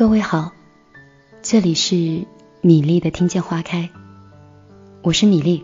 [0.00, 0.52] 各位好，
[1.42, 2.24] 这里是
[2.62, 3.90] 米粒的听见花开，
[5.02, 5.62] 我是米粒，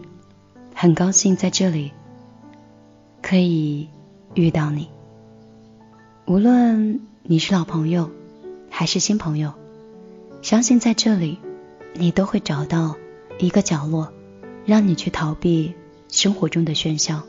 [0.75, 1.91] 很高兴在这里
[3.23, 3.89] 可以
[4.35, 4.91] 遇到你。
[6.27, 8.11] 无论你是老朋友
[8.69, 9.55] 还是新朋友，
[10.43, 11.39] 相信在这里
[11.95, 12.95] 你都会找到
[13.39, 14.13] 一个角落，
[14.67, 15.73] 让你去逃避
[16.11, 17.23] 生活中的喧嚣。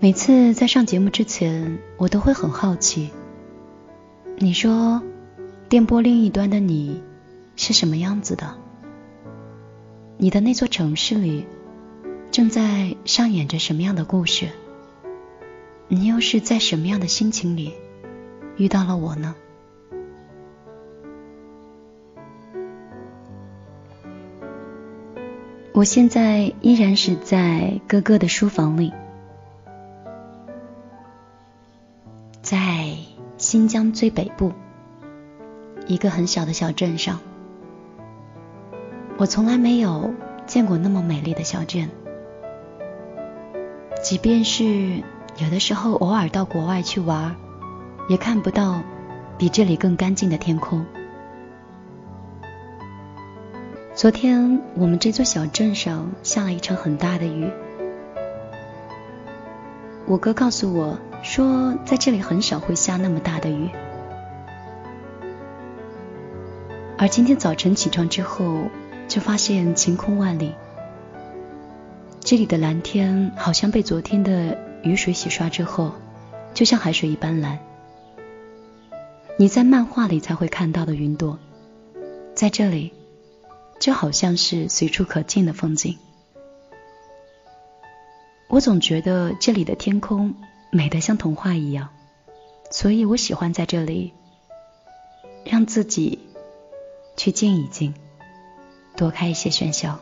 [0.00, 3.10] 每次在上节目之前，我都会很好奇。
[4.40, 5.02] 你说，
[5.68, 7.02] 电波另一端的你
[7.56, 8.56] 是什么样子的？
[10.16, 11.44] 你的那座城市里
[12.30, 14.48] 正在上演着什么样的故事？
[15.88, 17.74] 你又是在什么样的心情里
[18.56, 19.34] 遇到了我呢？
[25.72, 28.92] 我现在依然是在哥哥的书房里。
[32.40, 32.96] 在
[33.38, 34.52] 新疆最北部，
[35.86, 37.20] 一个很小的小镇上，
[39.16, 40.12] 我从来没有
[40.44, 41.88] 见过那么美丽的小镇。
[44.02, 44.64] 即便是
[45.38, 47.36] 有的时候偶尔到国外去玩，
[48.08, 48.82] 也看不到
[49.38, 50.84] 比这里更干净的天空。
[53.94, 57.48] 昨天我们这座小镇上下了一场很大的雨，
[60.06, 60.98] 我哥告诉我。
[61.22, 63.68] 说在这里很少会下那么大的雨，
[66.96, 68.64] 而今天早晨起床之后，
[69.08, 70.54] 就发现晴空万里，
[72.20, 75.92] 这里的蓝天好像被昨天的雨水洗刷之后，
[76.54, 77.58] 就像海水一般蓝。
[79.36, 81.38] 你在漫画里才会看到的云朵，
[82.34, 82.92] 在这里
[83.78, 85.98] 就好像是随处可见的风景。
[88.48, 90.34] 我总觉得这里的天空。
[90.70, 91.88] 美得像童话一样，
[92.70, 94.12] 所以我喜欢在这里，
[95.44, 96.18] 让自己
[97.16, 97.94] 去静一静，
[98.96, 99.98] 躲开一些喧嚣。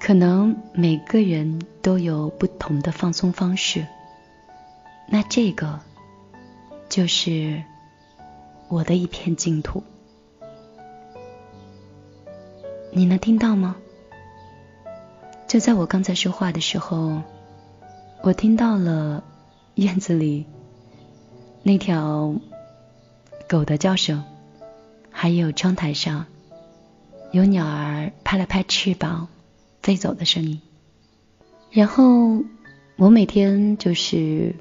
[0.00, 3.86] 可能每个人都有不同的放松方式，
[5.06, 5.80] 那这个
[6.88, 7.62] 就是
[8.68, 9.82] 我的一片净土。
[12.90, 13.76] 你能听到吗？
[15.48, 17.22] 就在我刚才说话的时候，
[18.22, 19.24] 我听到了
[19.76, 20.44] 院子里
[21.62, 22.36] 那条
[23.48, 24.22] 狗的叫声，
[25.10, 26.26] 还有窗台上
[27.32, 29.28] 有鸟儿拍了拍翅膀
[29.82, 30.60] 飞走的声音。
[31.70, 32.42] 然后
[32.96, 34.54] 我每天就是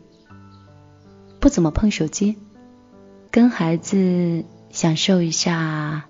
[1.41, 2.37] 不怎么碰手机，
[3.29, 6.05] 跟孩子享受一下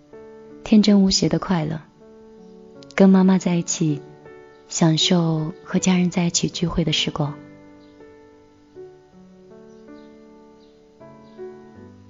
[0.64, 1.82] 天真无邪的快乐，
[2.94, 4.04] 跟妈妈在一起。
[4.68, 7.34] 享受和家人在一起聚会的时光。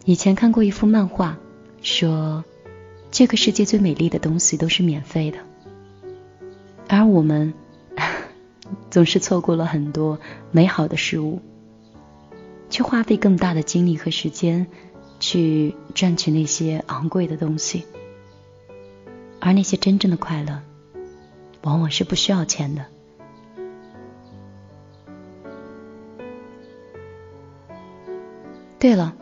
[0.06, 1.38] 以前看过一幅漫画，
[1.82, 2.44] 说
[3.12, 5.40] 这个世界最美丽的东西都是免费的，
[6.88, 7.54] 而我们
[8.90, 10.20] 总是错过了很多
[10.52, 11.42] 美好的事物，
[12.70, 14.68] 去花费更大的精力和时间
[15.20, 17.86] 去赚取那些昂贵的东西，
[19.42, 20.62] 而那些真正的快乐。
[21.62, 22.86] 往往是不需要钱的。
[28.80, 29.16] 对了，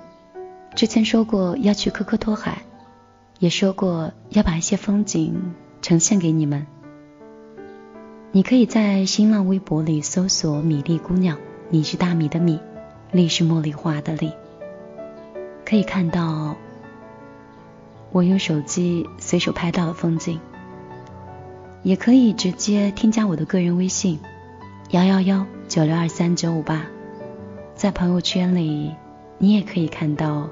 [0.75, 2.63] 之前说过要去科科托海，
[3.39, 6.67] 也说过要把一些风景呈现给你们。
[8.31, 11.39] 你可以在新浪微博里搜索“米粒姑娘”，
[11.71, 12.59] 米是大米的米，
[13.13, 14.33] 粒是茉莉花的粒，
[15.65, 16.57] 可以看到
[18.11, 20.41] 我用手机随手拍到的风景。
[21.85, 24.19] 也可以直接添加我的个人微信
[24.89, 26.87] 幺幺幺九六二三九五八，
[27.75, 28.95] 在朋友圈里，
[29.37, 30.49] 你也可以看到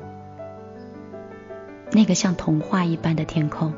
[1.92, 3.74] 那个像童话一般的天空。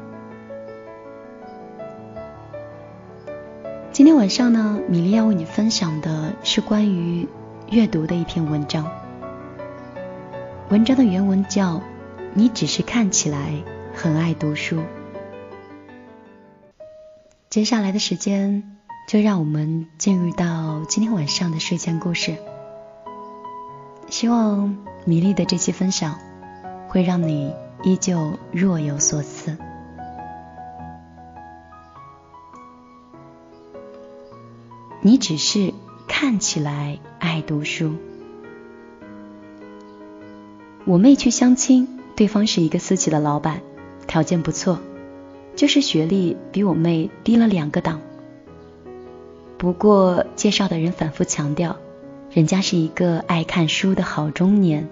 [3.94, 7.26] 今天晚上呢，米莉要为你分享的是关于
[7.72, 8.86] 阅读的一篇文章。
[10.68, 11.76] 文章的原文叫
[12.34, 13.54] 《你只是看起来
[13.94, 14.76] 很爱读书》。
[17.56, 18.64] 接下来的时间，
[19.08, 22.36] 就让我们进入到今天晚上的睡前故事。
[24.10, 24.76] 希望
[25.06, 26.20] 米粒的这期分享
[26.90, 29.58] 会让你依旧若有所思。
[35.00, 35.74] 你只是
[36.10, 37.96] 看起来爱读书。
[40.84, 43.62] 我妹去相亲，对方是一个私企的老板，
[44.08, 44.78] 条件不错。
[45.56, 48.02] 就是学历比我妹低了两个档。
[49.58, 51.78] 不过介绍的人反复强调，
[52.32, 54.88] 人家是一个爱看书的好中年，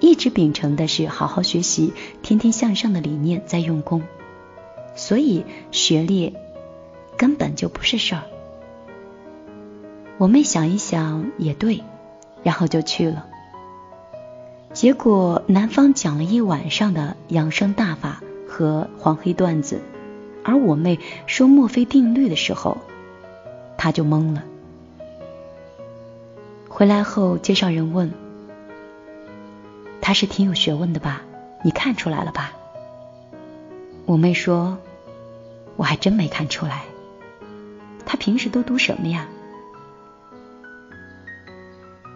[0.00, 4.02] 一直秉承的是好好学习、天天向上的理念在用功，
[4.94, 6.34] 所以学历
[7.16, 8.22] 根本就不是事儿。
[10.18, 11.82] 我妹想一想也对，
[12.42, 13.26] 然后就去了。
[14.72, 19.80] 结果男方讲了一晚上的养生大法和黄黑段子，
[20.44, 22.78] 而我妹说墨菲定律的时候，
[23.76, 24.44] 他就懵了。
[26.68, 28.12] 回来后，介绍人问
[30.00, 31.22] ：“他是挺有学问的吧？
[31.64, 32.52] 你看出来了吧？”
[34.06, 34.78] 我妹说
[35.76, 36.82] ：“我还真没看出来。
[38.04, 39.28] 他平时都读什么呀？”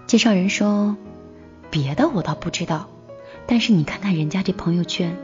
[0.08, 0.96] 介绍人说
[1.70, 2.88] ：“别的我倒不知道，
[3.46, 5.16] 但是你看看人家这朋友圈，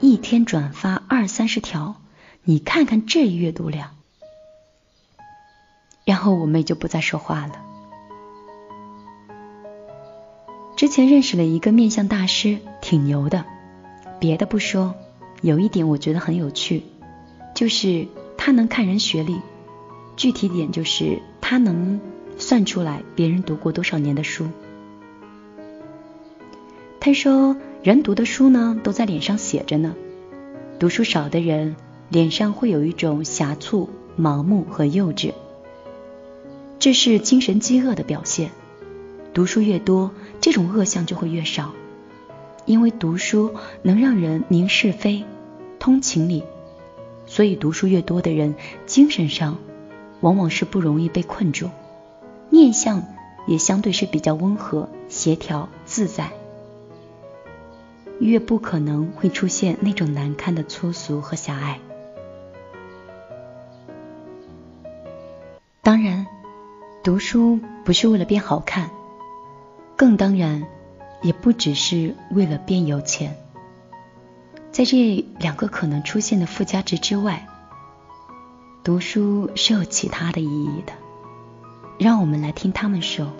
[0.00, 1.96] 一天转发二三十条，
[2.44, 3.96] 你看看这阅读量。”
[6.04, 7.54] 然后我妹就不再说话了。
[10.76, 13.44] 之前认识了一个面相大师，挺牛的。
[14.18, 14.94] 别的不说，
[15.40, 16.82] 有一点我觉得很有趣，
[17.54, 19.40] 就是他能看人学历，
[20.16, 22.00] 具体点就是他能。
[22.38, 24.48] 算出来别人读过多少年的书。
[26.98, 27.54] 他说，
[27.84, 29.94] 人读的书呢，都在脸上写着呢。
[30.80, 31.76] 读书少的人，
[32.12, 33.88] 脸上会有一种狭促、
[34.20, 35.32] 盲目和幼稚，
[36.78, 38.50] 这是精神饥饿的表现。
[39.32, 41.72] 读书越多，这种恶相就会越少，
[42.66, 45.24] 因为读书能让人明是非、
[45.78, 46.44] 通情理，
[47.24, 49.56] 所以读书越多的人，精神上
[50.20, 51.70] 往往是不容易被困住。
[52.50, 53.02] 面相
[53.46, 56.30] 也相对是比较温和、协调、自在，
[58.20, 61.80] 越不可能会出现那种难堪的粗俗和狭隘。
[65.84, 66.28] 当然，
[67.02, 68.88] 读书不是为了变好看，
[69.96, 70.64] 更当然
[71.22, 73.36] 也不只是为了变有钱。
[74.70, 77.48] 在这两个可能出现的附加值之外，
[78.84, 80.92] 读书是有其他的意义的。
[81.98, 83.32] 让我们来听他们说。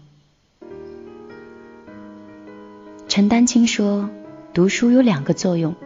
[3.06, 4.10] 陈丹青说，
[4.52, 5.76] 读书有两个作用，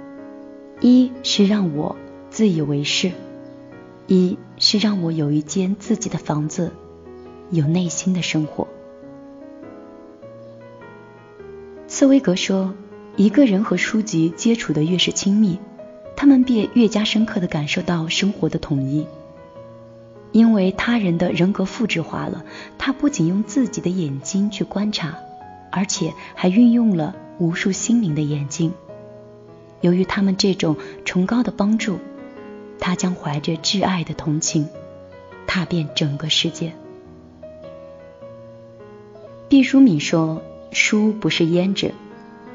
[0.80, 1.96] 一是让我
[2.30, 3.12] 自以为是，
[4.06, 6.72] 一是让我有一间自己的房子，
[7.50, 8.68] 有内心的生活。
[11.88, 12.72] 茨威格说，
[13.16, 15.58] 一个人和书籍接触的越是亲密，
[16.14, 19.06] 他们便越加深刻的感受到生活的统一。
[20.32, 22.44] 因为他人的人格复制化了，
[22.78, 25.16] 他不仅用自己的眼睛去观察，
[25.72, 28.72] 而且还运用了无数心灵的眼睛。
[29.80, 31.98] 由于他们这种崇高的帮助，
[32.78, 34.68] 他将怀着挚爱的同情，
[35.46, 36.72] 踏遍整个世界。
[39.48, 40.42] 毕淑敏说
[40.72, 41.94] ：“书不是胭脂，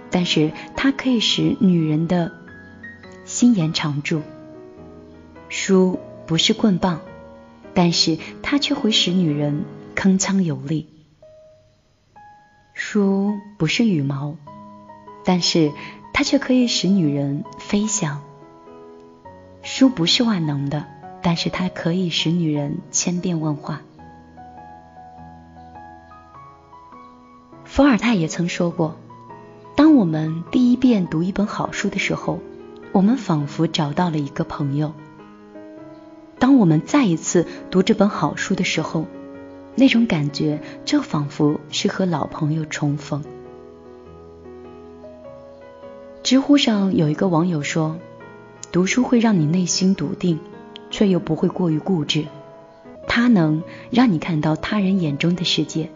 [0.09, 2.31] 但是它可以使女人的
[3.25, 4.21] 心颜常驻。
[5.49, 7.01] 书不是棍棒。”
[7.73, 9.63] 但是它却会使女人
[9.95, 10.89] 铿锵有力。
[12.73, 14.35] 书不是羽毛，
[15.23, 15.71] 但是
[16.13, 18.21] 它却可以使女人飞翔。
[19.63, 20.85] 书不是万能的，
[21.21, 23.81] 但是它可以使女人千变万化。
[27.63, 28.97] 伏尔泰也曾说过
[29.77, 32.39] ：“当我们第一遍读一本好书的时候，
[32.91, 34.93] 我们仿佛找到了一个朋友。”
[36.37, 39.05] 当我们再一次读这本好书的时候，
[39.75, 43.23] 那种感觉就仿佛是和老朋友重逢。
[46.23, 47.97] 知乎上有一个网友说
[48.71, 50.39] ：“读书会让你内心笃定，
[50.89, 52.25] 却又不会过于固执。
[53.07, 55.89] 它能让你看到他人眼中的世界，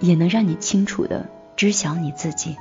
[0.00, 2.56] 也能让你清楚的知晓你自己。”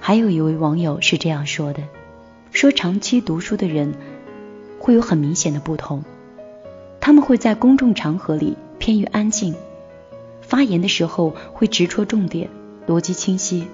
[0.00, 1.82] 还有一位网友是这样说的
[2.52, 3.94] ：“说长期读书的人。”
[4.78, 6.04] 会有很明显的不同，
[7.00, 9.54] 他们会在公众场合里偏于安静，
[10.42, 12.50] 发言的时候会直戳重点，
[12.86, 13.66] 逻辑清晰，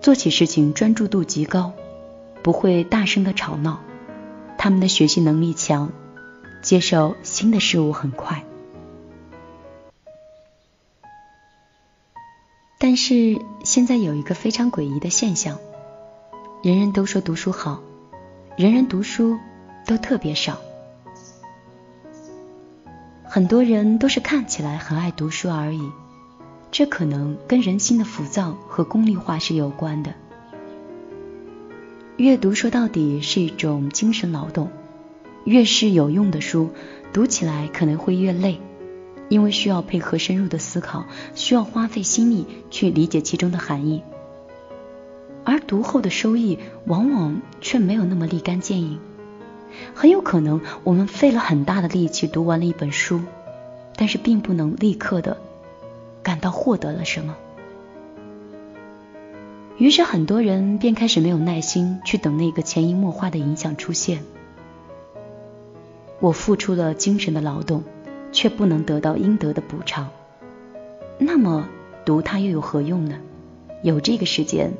[0.00, 1.72] 做起事情专注度极高，
[2.42, 3.80] 不会大声的吵闹。
[4.58, 5.90] 他们的学习能力强，
[6.62, 8.44] 接受新的事物很快。
[12.78, 15.58] 但是现在有一个非常诡异的现象，
[16.62, 17.80] 人人都说读书好，
[18.56, 19.38] 人人读书。
[19.86, 20.58] 都特别少，
[23.24, 25.90] 很多人都是看起来很爱读书而已，
[26.70, 30.14] 这可能跟人心的浮躁和功利化是有关的。
[32.20, 34.68] 阅读说到底是一种精神劳动，
[35.44, 36.68] 越是有用的书，
[37.14, 38.60] 读起来可能会越累，
[39.30, 44.02] 因为需要配合深入的思考，需要花费心力去理解其中的含义。
[45.44, 48.98] 而读后的收益往往却没有那么立竿见影。
[49.94, 53.22] 很有可能我们费了很大的力气读完了一本书，
[53.96, 55.38] 但是并不能立刻的
[56.22, 57.34] 感到获得了什么。
[59.80, 64.22] 于是很多人便开始没有耐心去等那个潜移默化的影响出现。
[66.20, 67.82] 我付出了精神的劳动，
[68.30, 70.10] 却不能得到应得的补偿，
[71.16, 71.66] 那么
[72.04, 73.20] 读它又有何用呢？
[73.82, 74.74] 有这个时间，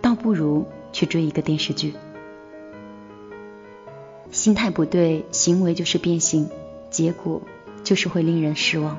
[0.00, 1.92] 倒不如去追一个电视剧。
[4.30, 6.48] 心态不对，行为就是变形，
[6.88, 7.42] 结果
[7.84, 8.96] 就是会令人失望。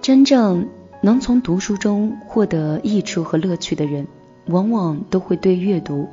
[0.00, 0.68] 真正
[1.04, 4.06] 能从读书中获得益处和乐趣的人，
[4.46, 6.08] 往往都会对阅读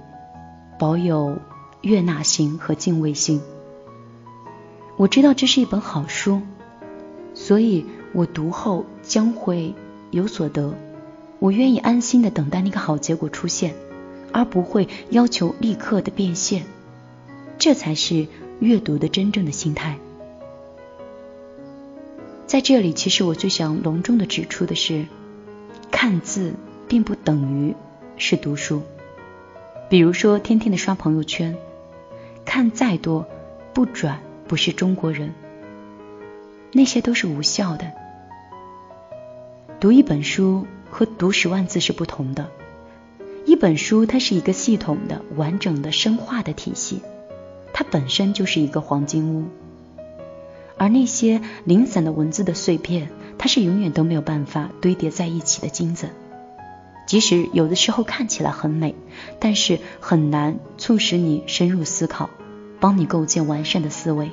[0.80, 1.38] 保有
[1.82, 3.40] 悦纳心和敬畏心。
[4.98, 6.42] 我知道这是一本好书，
[7.36, 9.76] 所以我读后将会
[10.10, 10.74] 有所得。
[11.38, 13.76] 我愿意安心的等待那个好结果出现，
[14.34, 16.64] 而不会要求立刻的变现。
[17.60, 18.28] 这才是
[18.60, 20.00] 阅读的真正的心态。
[22.50, 25.06] 在这里，其实我最想隆重的指出的是，
[25.92, 26.56] 看字
[26.88, 27.76] 并不等于
[28.18, 28.82] 是读书。
[29.88, 31.56] 比如说，天天的刷朋友圈，
[32.46, 33.28] 看再多
[33.72, 34.20] 不转。
[34.48, 35.32] 不是中国人，
[36.72, 37.92] 那些都是无效的。
[39.80, 42.50] 读一本书和读十万字是不同的。
[43.46, 47.04] 一本书它是一个系统的、完整的、深化的体系，
[47.74, 49.46] 它本身就是一个黄金屋。
[50.80, 56.10] 而那些零散的文字的碎片，它是永远都没有办法堆叠在一起的金子。
[57.06, 58.96] 即使有的时候看起来很美，
[59.40, 62.32] 但是很难促使你深入思考。
[62.82, 64.32] 帮你构建完善的思维。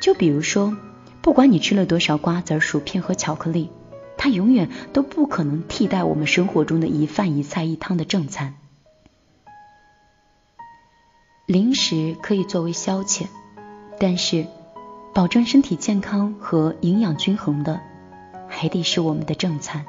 [0.00, 0.74] 就比如说，
[1.20, 3.68] 不管你吃了多少瓜子、薯片和巧克力，
[4.16, 8.54] 它永远都不可能替代我们生活中的一饭一菜一汤的正餐。
[11.44, 13.26] 零食可以作为消遣，
[13.98, 14.46] 但是
[15.12, 17.80] 保证身体健康和营养均衡的，
[18.48, 19.84] 还得是我们的正餐。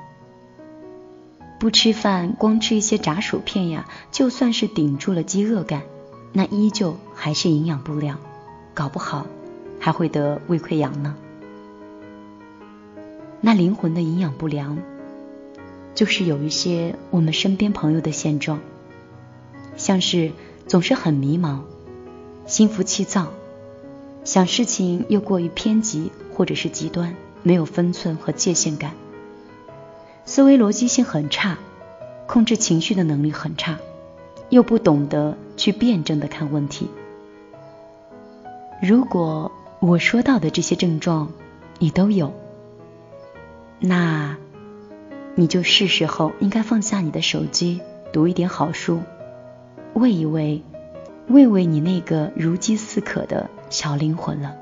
[1.59, 5.83] 不吃饭，光吃一些炸薯片呀，就算是顶住了饥饿感。
[6.31, 8.19] 那依旧还是营养不良，
[8.73, 9.25] 搞不好
[9.79, 11.15] 还会得胃溃疡呢。
[13.41, 14.77] 那灵魂的营养不良，
[15.95, 18.59] 就是有一些我们身边朋友的现状，
[19.75, 20.31] 像是
[20.67, 21.61] 总是很迷茫、
[22.45, 23.33] 心浮气躁，
[24.23, 28.91] 想事情又过于偏激或者是极端，没有分寸和界限感，
[30.25, 31.57] 思维逻辑性很差，
[32.27, 33.77] 控制情绪的能力很差。
[34.49, 36.89] 又不懂得去辩证的看问题。
[38.81, 41.31] 如果我说到的这些症状
[41.77, 42.33] 你都有，
[43.79, 44.37] 那
[45.35, 49.01] 你就是时候应该放下你的手机，读一点好书，
[49.93, 50.63] 喂一喂，
[51.27, 54.55] 喂喂你那个如饥似渴的小灵魂了。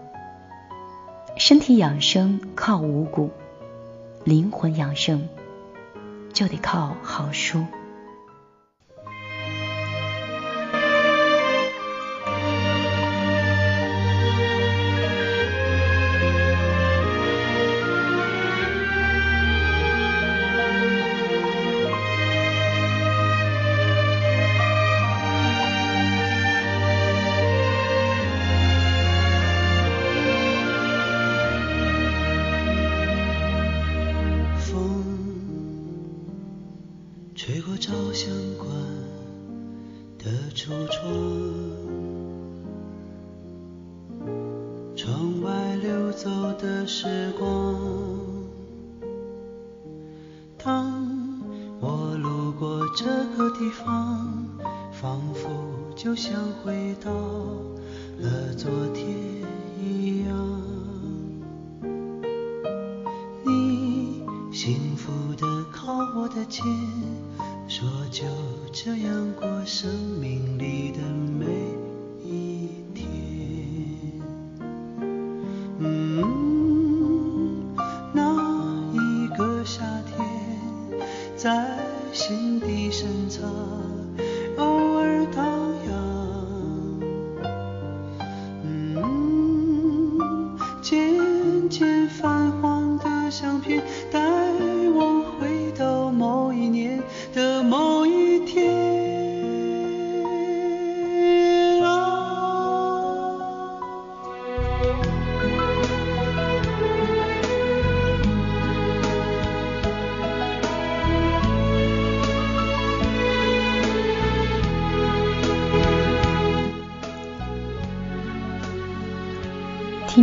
[1.37, 3.31] 身体养生靠五谷，
[4.23, 5.29] 灵魂养生
[6.33, 7.65] 就得靠好书。
[52.99, 53.05] 这
[53.37, 54.43] 个地方
[54.91, 55.51] 仿佛
[55.95, 57.11] 就像回到
[58.17, 59.07] 了昨天
[59.79, 60.61] 一样。
[63.45, 66.65] 你幸福的靠我的肩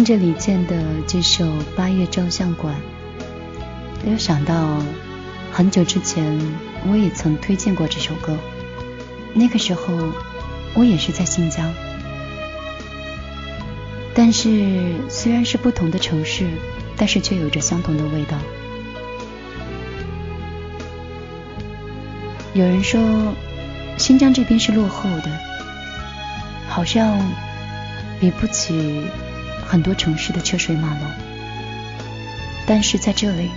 [0.05, 2.75] 听着李健的这首《八月照相馆》，
[4.11, 4.83] 又想到
[5.51, 6.39] 很久之前
[6.87, 8.37] 我也曾推荐过这首歌。
[9.33, 10.13] 那个时候
[10.75, 11.73] 我也是在新疆，
[14.15, 16.51] 但是虽然是不同的城市，
[16.99, 18.37] 但是却有着相同的味道。
[22.53, 23.01] 有人说
[23.97, 25.31] 新疆这边是落后的，
[26.69, 27.19] 好像
[28.21, 29.07] 比不起
[29.75, 31.11] 很多城市的车水马龙，
[32.65, 33.51] 但是在这里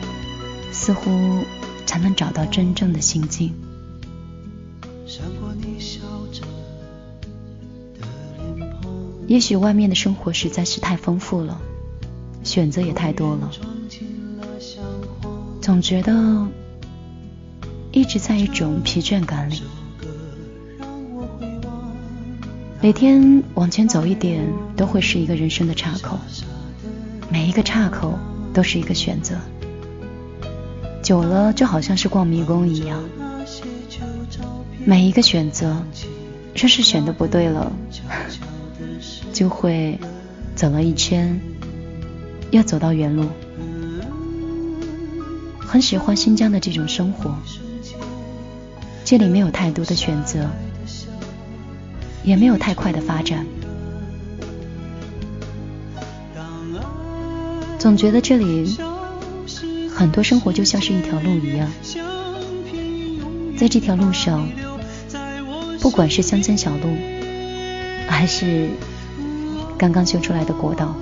[0.71, 1.43] 似乎
[1.85, 3.53] 才能找到真正的心境。
[9.27, 11.61] 也许外面的生活实在是太丰富了，
[12.43, 13.51] 选择也太多了，
[15.61, 16.47] 总觉得
[17.91, 19.61] 一直在一种疲倦感里。
[22.79, 26.17] 每天往前走一点，都会是一个人生的岔口，
[27.29, 28.17] 每一个岔口
[28.53, 29.35] 都是一个选择，
[31.01, 33.03] 久了就好像是逛迷宫一样，
[34.85, 35.83] 每一个选择，
[36.55, 37.71] 若是选的不对了。
[39.33, 39.99] 就会
[40.55, 41.39] 走了一圈，
[42.49, 43.25] 又走到原路。
[45.59, 47.35] 很喜欢新疆的这种生活，
[49.05, 50.49] 这里没有太多的选择，
[52.27, 53.45] 也没有太快的发展。
[57.79, 58.77] 总觉得这里
[59.89, 61.71] 很多生活就像是一条路一样，
[63.55, 64.45] 在这条路上，
[65.79, 66.89] 不管是乡间小路，
[68.09, 68.69] 还是……
[69.77, 70.95] 刚刚修出来的国道，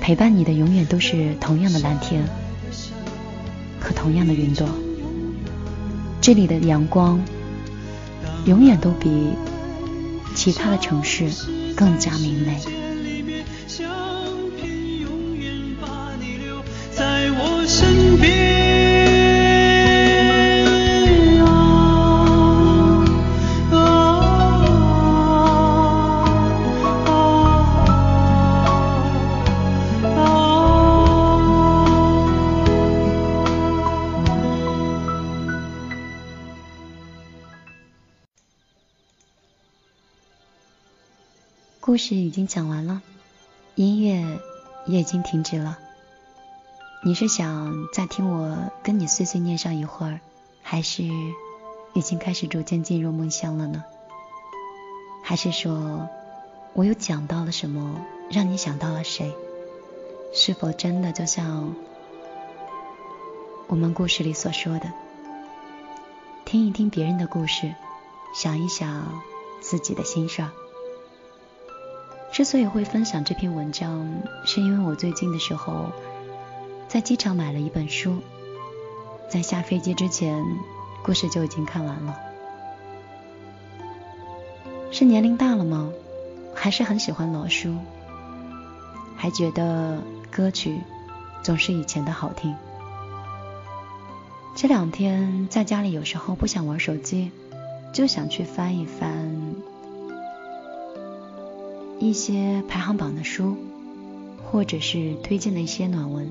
[0.00, 2.24] 陪伴你的永远都是同样的蓝天
[3.80, 4.68] 和同样的云朵。
[6.20, 7.20] 这里的阳光
[8.44, 9.36] 永远都比
[10.34, 11.30] 其他的城市
[11.76, 12.81] 更加明媚。
[42.12, 43.00] 事已经讲完了，
[43.74, 44.38] 音乐
[44.84, 45.78] 也已经停止了。
[47.02, 50.20] 你是想再听我跟你碎碎念上一会儿，
[50.62, 51.04] 还是
[51.94, 53.82] 已经开始逐渐进入梦乡了呢？
[55.24, 56.06] 还是说
[56.74, 57.98] 我又讲到了什么，
[58.30, 59.34] 让你想到了谁？
[60.34, 61.74] 是否真的就像
[63.68, 64.92] 我们故事里所说的，
[66.44, 67.74] 听一听别人的故事，
[68.34, 69.22] 想一想
[69.62, 70.50] 自己的心事儿？
[72.32, 74.10] 之所以会分享这篇文章，
[74.46, 75.92] 是因为我最近的时候
[76.88, 78.16] 在机场买了一本书，
[79.28, 80.42] 在下飞机之前，
[81.04, 82.16] 故事就已经看完了。
[84.90, 85.90] 是年龄大了吗？
[86.54, 87.76] 还是很喜欢老书？
[89.14, 90.80] 还觉得歌曲
[91.42, 92.56] 总是以前的好听？
[94.54, 97.30] 这两天在家里，有时候不想玩手机，
[97.92, 99.41] 就想去翻一翻。
[102.02, 103.54] 一些排行榜的书，
[104.44, 106.28] 或者是推荐的一些暖文，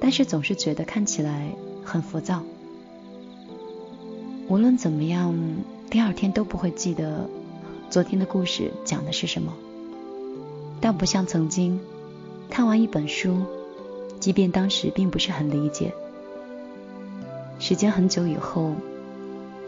[0.00, 1.48] 但是总是觉得看起来
[1.84, 2.42] 很浮躁。
[4.48, 5.32] 无论怎么样，
[5.88, 7.30] 第二天都不会记得
[7.88, 9.52] 昨天的故事讲的是什么。
[10.80, 11.78] 但不像曾经
[12.50, 13.44] 看完一本书，
[14.18, 15.94] 即便当时并不是很理解，
[17.60, 18.72] 时间很久以后，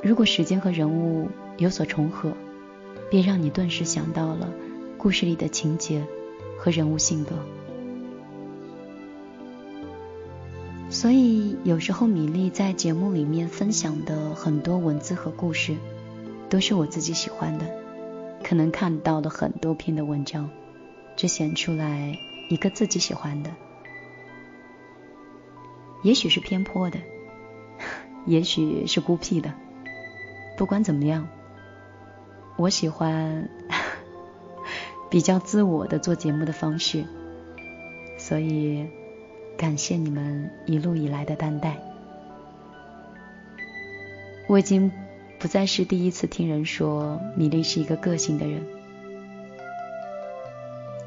[0.03, 2.33] 如果时间和人物有所重合。
[3.11, 4.53] 便让你顿时想到了
[4.97, 6.07] 故事里的情节
[6.59, 7.37] 和人物性格。
[10.91, 15.77] 所以有时候米粒在节目里面分享的很多文字和故事，
[16.49, 17.67] 都是我自己喜欢的。
[18.43, 20.49] 可能看到了很多篇的文章，
[21.17, 22.17] 只选出来
[22.49, 23.51] 一个自己喜欢的。
[26.03, 26.99] 也许是偏颇的，
[28.27, 29.53] 也许是孤僻的。
[30.57, 31.29] 不管怎么样。
[32.59, 33.49] 我喜欢
[35.09, 37.05] 比较自我的做节目的方式，
[38.19, 38.85] 所以
[39.57, 41.79] 感谢你们一路以来的担待。
[44.49, 44.91] 我已经
[45.39, 48.61] 不再是第一次听人说米粒是一个个性的人。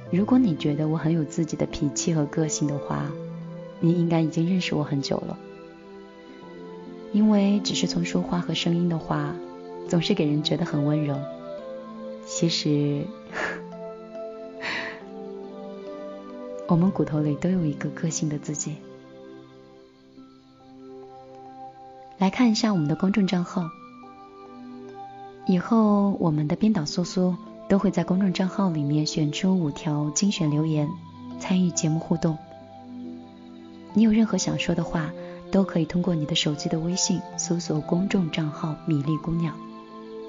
[0.10, 3.12] 如果你觉得我很有自己的脾气和个性的话，
[3.82, 5.38] 你应该已经认识我很久了。
[7.12, 9.36] 因为只是从说话和声音的话，
[9.90, 11.18] 总是给人觉得很温柔。
[12.34, 13.06] 其实
[16.65, 18.78] 我们骨头里都有一个个性的自己。
[22.17, 23.70] 来看一下我们的公众账号，
[25.46, 27.36] 以后我们的编导苏苏
[27.67, 30.89] 都会在公众账号里面选出五条精选留言，
[31.39, 32.38] 参与节目互动。
[33.94, 35.12] 你有任何想说的话，
[35.52, 39.54] 都可以通过你的手机的微信搜索公众账号“米粒姑娘”，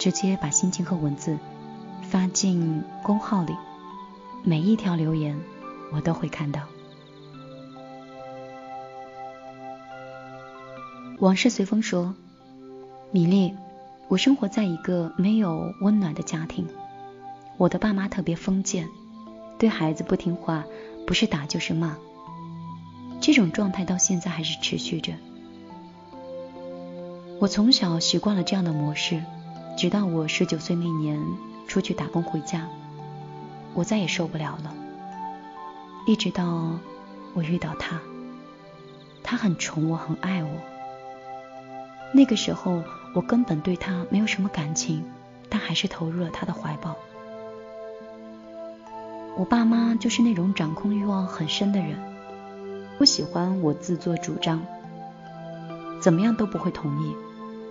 [0.00, 1.38] 直接把心情和文字
[2.12, 3.56] 发进公号里，
[4.44, 5.40] 每一条留言
[5.90, 6.60] 我都会看到。
[11.20, 12.14] 往事随风说
[13.12, 13.54] ：“米粒，
[14.08, 16.68] 我生活在一个没有温暖的家庭，
[17.56, 18.86] 我的爸妈特别封建，
[19.58, 20.66] 对孩子不听话，
[21.06, 21.96] 不是打就是骂。
[23.22, 25.14] 这种状态到现在还是持续着。
[27.40, 29.24] 我从小习惯了这样的模式，
[29.78, 31.18] 直到我十九岁那年
[31.72, 32.68] 出去打工回家，
[33.72, 34.74] 我再也受不了了。
[36.06, 36.78] 一直到
[37.32, 37.98] 我遇到他，
[39.22, 40.50] 他很宠我，很爱我。”
[42.12, 42.82] 那个时候，
[43.14, 45.02] 我根本对他没有什么感情，
[45.48, 46.94] 但还是投入了他的怀抱。
[49.38, 51.98] 我爸妈就是那种掌控欲望很深的人，
[52.98, 54.60] 不喜欢我自作主张，
[56.02, 57.16] 怎么样都不会同意。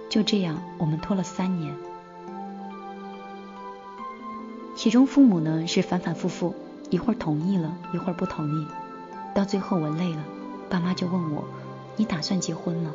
[0.10, 1.72] 就这样，我们拖了三年。
[4.82, 6.56] 其中父母呢是反反复复，
[6.90, 8.66] 一会儿同意了，一会儿不同意，
[9.36, 10.26] 到最后我累了，
[10.72, 11.44] 爸妈就问我
[11.98, 12.92] ：“你打算结婚了？”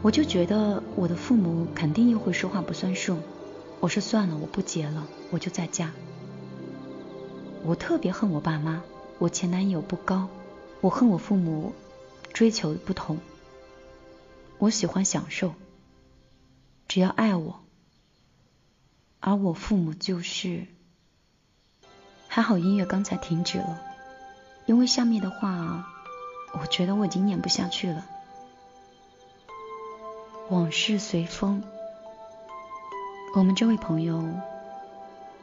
[0.00, 3.16] 我就觉得我的父母肯定又会说话不算数，
[3.80, 5.90] 我说算了，我不结了，我就再嫁。
[7.64, 8.80] 我特别恨我爸妈，
[9.18, 10.28] 我前男友不高，
[10.82, 11.72] 我恨我父母
[12.32, 13.18] 追求不同。
[14.58, 15.52] 我喜欢享受，
[16.86, 17.58] 只要爱我，
[19.26, 20.66] 而我父母就是。
[22.28, 23.80] 还好音乐刚才停止了，
[24.66, 25.86] 因为下面的话，
[26.52, 28.04] 我觉得我已经念不下去了。
[30.50, 31.62] 往事随风。
[33.34, 34.28] 我们这位朋友，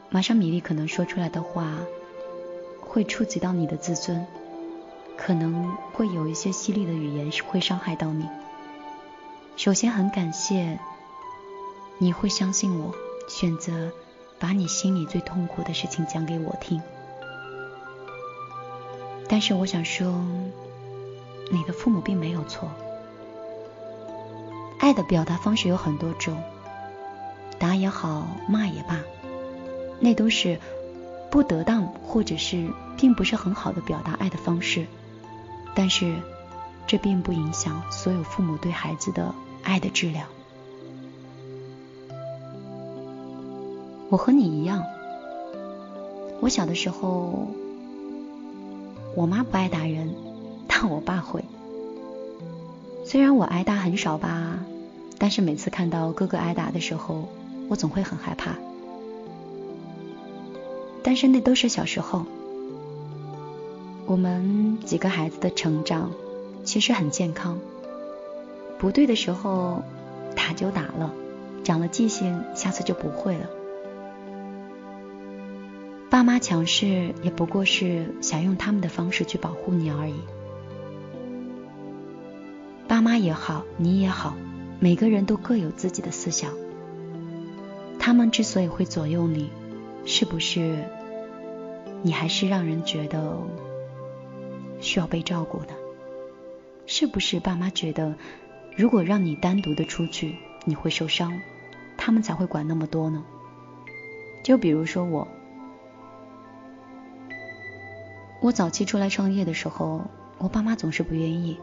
[0.09, 1.75] 马上米粒可能说出来的话，
[2.81, 4.27] 会触及到你的自尊，
[5.17, 8.29] 可能会有一些犀利的语言会伤害到你。
[9.55, 10.77] 首先很感谢
[11.97, 12.93] 你会相信我，
[13.27, 13.91] 选择
[14.39, 16.81] 把你心里最痛苦的事情讲给我听。
[19.27, 20.13] 但是我想说，
[21.51, 22.69] 你的父母并没有错。
[24.79, 26.41] 爱的表达方式有很多种，
[27.59, 28.99] 打也好，骂也罢，
[29.99, 30.59] 那都是
[31.29, 34.85] 不得当或者是并不是很好的表达爱的方式。
[35.75, 36.15] 但是
[36.87, 40.27] 这并不影响所有父母对孩子的爱的质量。
[44.11, 44.83] 我和你一样，
[46.41, 47.47] 我小的时候，
[49.15, 50.13] 我妈不爱打人，
[50.67, 51.45] 但我爸会。
[53.05, 54.59] 虽然我挨打很少吧。
[55.17, 57.29] 但是每次看到哥哥挨打的时候，
[57.69, 58.55] 我总会很害怕。
[61.03, 62.25] 但是那都是小时候，
[64.07, 66.11] 我们几个孩子的成长
[66.63, 67.59] 其实很健康。
[68.79, 69.83] 不对的时候
[70.35, 71.13] 打就打了，
[71.63, 73.45] 长了记性，下次就不会了。
[76.21, 80.13] 爸妈强势也不过是想用他们的方式去保护你而已。
[82.87, 84.35] 爸妈也好，你也好。
[84.79, 86.53] 每个人都各有自己的思想，
[87.97, 89.49] 他们之所以会左右你，
[90.05, 90.85] 是不是
[92.03, 93.35] 你还是让人觉得
[94.79, 95.73] 需要被照顾的？
[96.85, 98.13] 是不是爸妈觉得
[98.77, 101.41] 如果让你单独的出去你会受伤，
[101.97, 103.23] 他们才会管那么多呢？
[104.43, 105.27] 就比如说我，
[108.41, 110.01] 我早期出来创业的时候，
[110.37, 111.57] 我爸妈总是不愿意。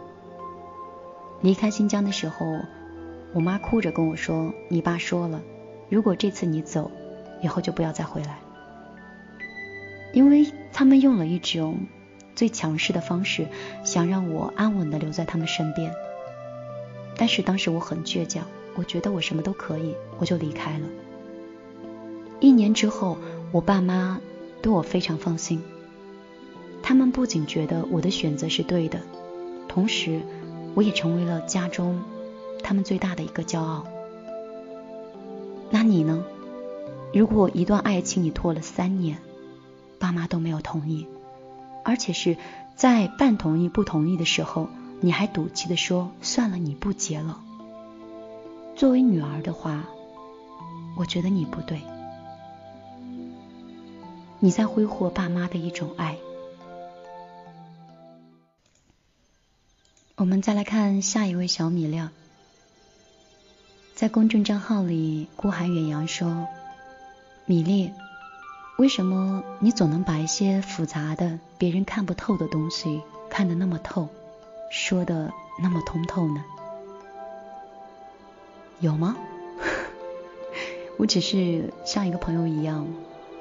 [1.42, 2.46] 离开新疆的时候。
[3.34, 5.42] 我妈哭着跟我说：“你爸说了，
[5.90, 6.90] 如果这次你走，
[7.42, 8.38] 以后就不要再回来。”
[10.14, 11.80] 因为他们用了一种
[12.34, 13.46] 最强势的方式，
[13.84, 15.92] 想让我安稳的留在他们身边。
[17.18, 20.86] 但是当时我很倔强，我觉得我什么都可以，我就离开了。
[22.40, 23.18] 一年之后，
[23.52, 24.22] 我爸妈
[24.62, 25.62] 对我非常放心，
[26.88, 29.02] 他们不仅觉得我的选择是对的，
[29.68, 30.22] 同时
[30.74, 32.00] 我也成为了家中。
[32.62, 33.86] 他们最大的一个骄傲。
[35.68, 36.24] 那你呢？
[37.12, 39.18] 如果一段爱情你拖了三年，
[39.98, 41.06] 爸妈都没有同意，
[41.84, 42.38] 而且是
[42.74, 44.70] 在半同意不同意的时候，
[45.02, 47.38] 你还赌气的说算了，你不结了。
[48.76, 49.84] 作为女儿的话，
[50.96, 51.82] 我觉得你不对，
[54.38, 56.16] 你在挥霍爸妈的一种爱，
[60.18, 62.08] 我们再来看下一位小米料，
[63.94, 66.48] 在公众账号里，孤寒远洋说
[67.46, 67.92] ：“米粒，
[68.78, 73.00] 为什么你总能把一些复杂的、别人看不透的东西
[73.30, 74.08] 看得那么透，
[74.72, 76.44] 说的那么通透呢？
[78.80, 79.16] 有吗？
[80.98, 82.88] 我只是像一个朋友一样，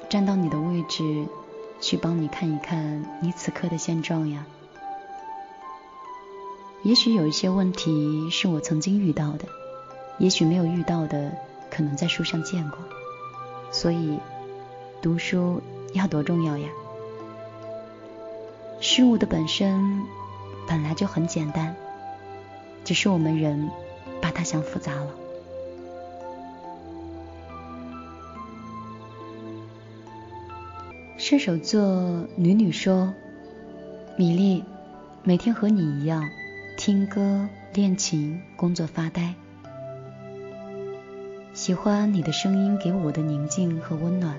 [0.08, 1.26] 站到你的位置，
[1.80, 4.46] 去帮你看一看你此刻的现状呀。”
[6.84, 9.46] 也许有一些问题是我曾经遇到的，
[10.18, 11.32] 也许没有遇到的，
[11.70, 12.78] 可能在书上见过。
[13.70, 14.18] 所以，
[15.02, 15.60] 读书
[15.92, 16.68] 要多重要呀！
[18.80, 20.02] 事物的本身
[20.68, 21.74] 本来就很简单，
[22.84, 23.68] 只是我们人
[24.20, 25.14] 把它想复杂了。
[31.16, 31.82] 射手座
[32.36, 33.12] 女女说
[34.16, 34.64] ：“米粒，
[35.24, 36.26] 每天和你一样。”
[36.78, 39.34] 听歌、练琴、工作、发呆，
[41.52, 44.38] 喜欢你的声音给我的宁静和温暖，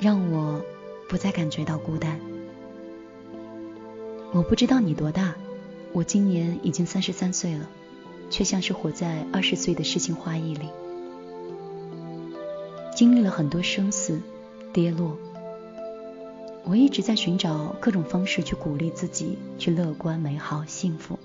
[0.00, 0.60] 让我
[1.08, 2.18] 不再感觉到孤单。
[4.32, 5.36] 我不知道你多大，
[5.92, 7.70] 我今年已经三十三岁了，
[8.28, 10.68] 却像是活在二十岁的诗情画意里，
[12.96, 14.20] 经历了很多生死、
[14.72, 15.16] 跌落。
[16.64, 21.15] 我一直在寻找各种方式去鼓励自己，去乐观、美好、幸福。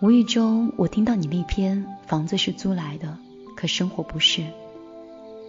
[0.00, 3.16] 无意中，我听到你那篇“房子是租来的，
[3.56, 4.44] 可生活不是”，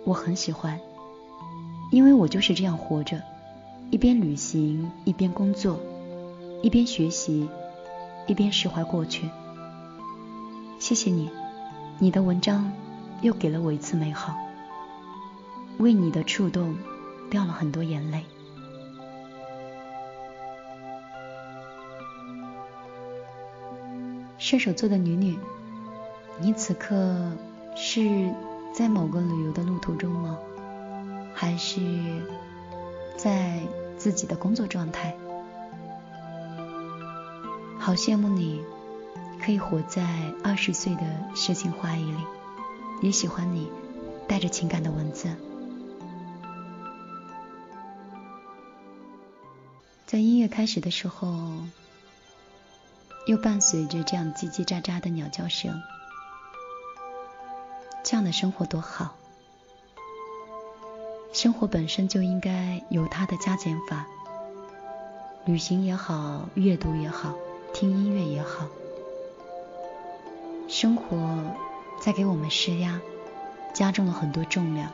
[0.06, 0.80] 我很喜欢，
[1.92, 3.22] 因为我就是这样活着，
[3.92, 5.78] 一边旅行，一边工作，
[6.64, 7.50] 一边学习，
[8.26, 9.30] 一边释怀过去。
[10.80, 11.30] 谢谢你，
[12.00, 12.72] 你的文章
[13.22, 14.34] 又给了我一次美好，
[15.78, 16.74] 为你的触动
[17.30, 18.24] 掉了很多眼泪。
[24.48, 25.38] 射手座的女女，
[26.40, 27.34] 你此刻
[27.76, 28.34] 是
[28.74, 30.38] 在某个旅游的路途中吗？
[31.34, 31.82] 还是
[33.18, 33.60] 在
[33.98, 35.14] 自己的工作状态？
[37.78, 38.62] 好羡慕你，
[39.44, 40.08] 可以活在
[40.42, 41.02] 二十岁的
[41.36, 42.18] 诗情画意里。
[43.02, 43.70] 也喜欢你
[44.30, 45.28] 带着情感的文字。
[50.06, 51.28] 在音乐开始的时候。
[53.28, 55.82] 又伴随着这样叽叽喳喳的鸟叫声，
[58.02, 59.16] 这样的生活多好！
[61.34, 64.08] 生活本身就应该有它的加减法，
[65.46, 67.34] 旅行也好，阅读也好，
[67.74, 68.66] 听音乐也好，
[70.70, 71.18] 生活
[72.02, 73.02] 在给我们施压，
[73.74, 74.90] 加重了很多重量。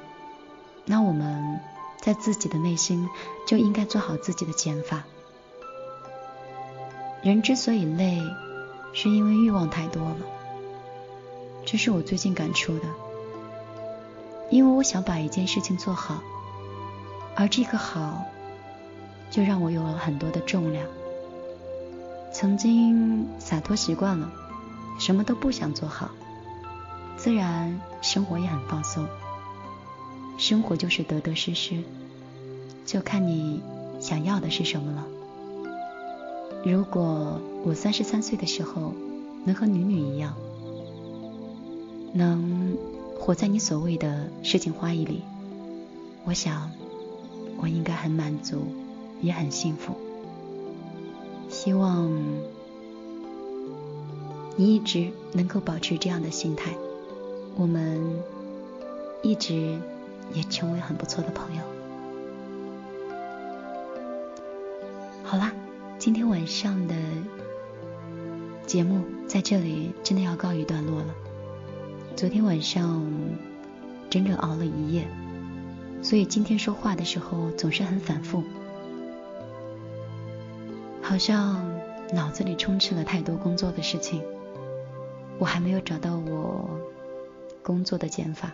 [0.86, 1.60] 那我们
[2.02, 3.08] 在自己的内心
[3.46, 5.04] 就应该做好自己的减法。
[7.23, 8.21] 人之所以累，
[8.91, 10.17] 是因为欲望太多了。
[11.65, 12.86] 这是我最近感触的。
[14.49, 16.21] 因为我想把一件事情做好，
[17.33, 18.25] 而这个好，
[19.31, 20.86] 就让我有了很多的重量。
[22.33, 24.29] 曾经洒脱习惯了，
[24.99, 26.09] 什么都不想做好，
[27.15, 29.07] 自然生活也很放松。
[30.38, 31.81] 生活就是得得失失，
[32.86, 33.63] 就看你
[34.01, 35.07] 想要的是什么了。
[36.65, 38.93] 如果我三十三岁的时候
[39.43, 40.34] 能和女女一样，
[42.13, 42.78] 能
[43.19, 45.23] 活在你所谓的诗情画意里，
[46.23, 46.71] 我想
[47.58, 48.62] 我应该很满足，
[49.21, 49.93] 也很幸福。
[51.49, 52.10] 希望
[54.56, 56.71] 你一直能够保持这样的心态，
[57.58, 58.02] 我们
[59.21, 59.78] 一直
[60.34, 61.62] 也成为很不错的朋友。
[65.26, 65.54] 好啦。
[66.04, 66.94] 今天晚上的
[68.68, 71.16] 节目在这里真的要告一段落了。
[72.13, 73.10] 昨天晚上
[74.10, 75.08] 整整熬了一夜，
[76.02, 78.44] 所以今天说话的时候总是很反复，
[81.02, 81.63] 好像
[82.13, 84.22] 脑子里充斥了太多工作的事情，
[85.39, 86.70] 我还没有找到我
[87.63, 88.52] 工作的减法。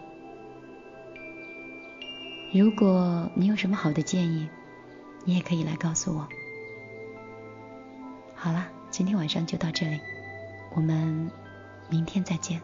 [2.54, 4.48] 如果你有什么好的建议，
[5.26, 6.28] 你也可以来告诉我。
[8.42, 10.00] 好了，今天晚上就到这里，
[10.74, 11.30] 我们
[11.90, 12.62] 明天再见。